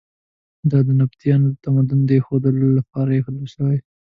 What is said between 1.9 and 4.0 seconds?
د ښودلو لپاره ایښودل شوي.